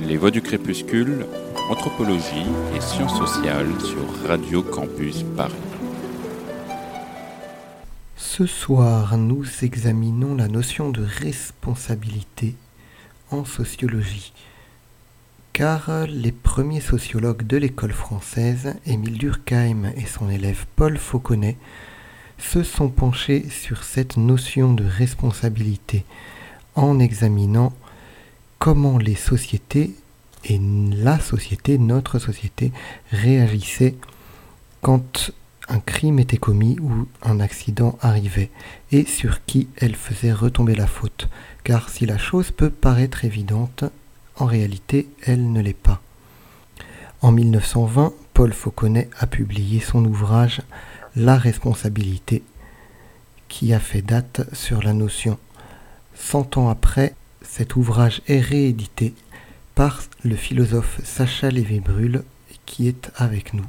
[0.00, 1.26] Les Voix du Crépuscule,
[1.70, 5.52] Anthropologie et Sciences sociales sur Radio Campus Paris.
[8.16, 12.54] Ce soir, nous examinons la notion de responsabilité
[13.30, 14.32] en sociologie,
[15.52, 21.56] car les premiers sociologues de l'école française, Émile Durkheim et son élève Paul Fauconnet,
[22.38, 26.04] se sont penchés sur cette notion de responsabilité
[26.74, 27.72] en examinant
[28.58, 29.94] comment les sociétés
[30.44, 30.60] et
[30.92, 32.72] la société, notre société,
[33.10, 33.96] réagissaient
[34.80, 35.32] quand
[35.68, 38.50] un crime était commis ou un accident arrivait,
[38.90, 41.28] et sur qui elle faisait retomber la faute,
[41.62, 43.84] car si la chose peut paraître évidente,
[44.36, 46.00] en réalité elle ne l'est pas.
[47.22, 50.62] En 1920, Paul Fauconnet a publié son ouvrage
[51.14, 52.42] La responsabilité,
[53.48, 55.38] qui a fait date sur la notion.
[56.20, 59.14] Cent ans après, cet ouvrage est réédité
[59.74, 62.22] par le philosophe Sacha Lévy-Bruhl
[62.66, 63.66] qui est avec nous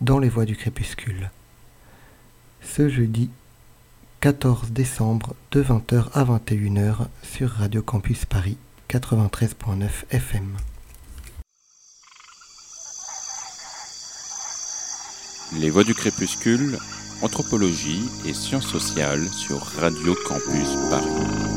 [0.00, 1.30] dans les voies du crépuscule.
[2.62, 3.28] Ce jeudi
[4.20, 8.56] 14 décembre de 20h à 21h sur Radio Campus Paris
[8.88, 10.56] 93.9 FM.
[15.60, 16.78] Les Voix du Crépuscule,
[17.22, 21.47] Anthropologie et Sciences sociales sur Radio Campus Paris.